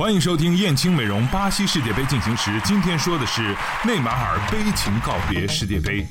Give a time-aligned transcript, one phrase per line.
[0.00, 2.58] 欢迎收听燕青美容巴西世界杯进行时。
[2.64, 3.54] 今天说的是
[3.84, 6.06] 内马尔悲情告别世界杯。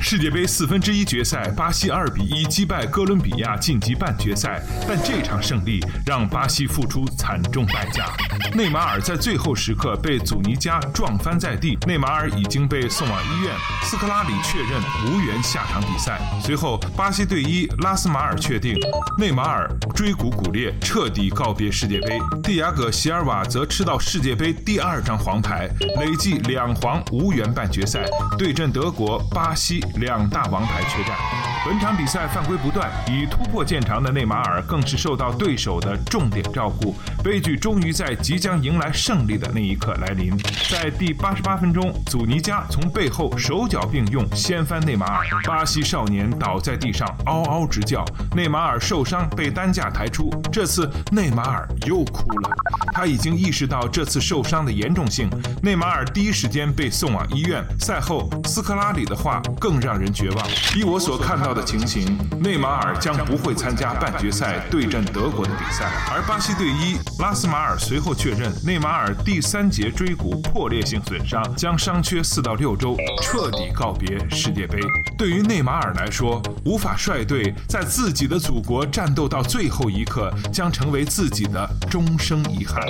[0.00, 8.06] 世界杯四分之一决赛，巴西二比一击败哥伦比亚晋级半决赛，但这场胜利让巴西付出惨重代价。
[8.54, 13.52] 内马尔在最后时刻被祖尼加撞翻在地，内马尔已经被送往医院。
[13.82, 16.20] 斯科拉里确认无缘下场比赛。
[16.40, 18.76] 随后，巴西队医拉斯马尔确定
[19.18, 22.18] 内马尔椎骨骨裂，彻底告别世界杯。
[22.44, 28.06] 蒂亚戈席尔瓦则吃到世界杯第二张黄牌，累计两黄，无缘半决赛。
[28.38, 29.84] 对阵德国、巴西。
[29.94, 31.16] 两大王牌缺战，
[31.64, 36.94] 本场比赛犯规不断，以突破见长的内马尔更是受到对手的重点照顾。
[37.24, 40.36] 悲剧终于在即将迎来胜利的那一刻来临。
[40.70, 48.04] 在第八十八分钟，祖尼加从背后手脚并用掀翻内马尔，巴西少年倒在地上嗷嗷直叫。
[48.34, 52.50] 内马尔受伤被担架抬出，这次内马尔又哭了。
[52.92, 55.28] 他已经意识到这次受伤的严重性。
[55.62, 57.64] 内马尔第一时间被送往医院。
[57.80, 60.46] 赛后，斯科拉里的话更更让人绝望。
[60.74, 65.84] 依我所看到的情形，内马尔将不会参加半决赛对阵德国的比赛。
[66.10, 74.80] 而巴西队医拉斯马尔随后确认，内马尔第三节椎骨破裂性损伤，将伤缺四到六周，彻底告别世界杯。
[75.16, 82.82] 对于内马尔来说，无法率队在自己的祖国战斗到最后一刻，将成为自己的终生遗憾。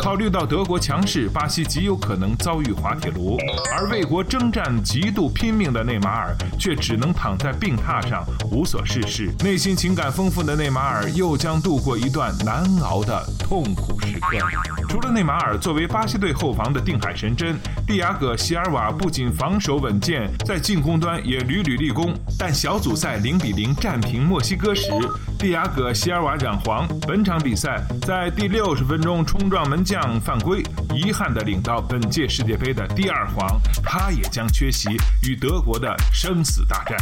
[0.00, 3.36] 考虑到德国强势，巴西极有可能遭遇滑铁卢，
[3.76, 9.34] 而为国征战极度拼命的内马尔却只能躺在病榻上无所事事。
[9.40, 14.38] 内心情感丰富的内马尔又将度过一段难熬的痛苦时刻。
[14.88, 22.14] 除了内马尔，作为巴西队后防的定海神针，蒂亚戈·席尔瓦不仅防守稳健，在进攻端也屡屡立功。
[22.38, 24.84] 但小组赛零比零战平墨西哥时，
[25.38, 26.86] 蒂亚戈·席尔瓦染黄。
[27.00, 30.62] 本场比赛在第六十分钟冲撞门将犯规，
[30.94, 34.90] 遗憾地领到本届世界杯的第二黄，他也将缺席
[35.22, 36.96] 与德国的生死大战。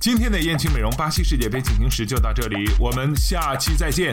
[0.00, 4.12] 今天的燕青美容巴西世界杯进行时就到这里，我们下期再见。